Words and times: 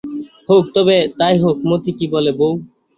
হোক 0.49 0.65
হবে, 0.75 0.97
তাই 1.19 1.35
হোক 1.43 1.57
মতি 1.69 1.91
কী 1.97 2.05
বলে 2.13 2.31
বৌ? 2.39 2.51